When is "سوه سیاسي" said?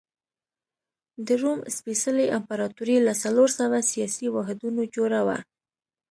3.59-4.27